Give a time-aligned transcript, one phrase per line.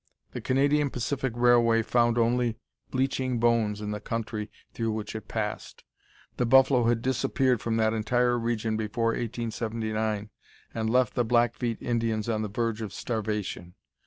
[0.31, 2.57] The Canadian Pacific Railway found only
[2.89, 5.83] bleaching bones in the country through which it passed.
[6.37, 10.31] The buffalo had disappeared from that entire region before 1879
[10.73, 13.75] and left the Blackfeet Indians on the verge of starvation.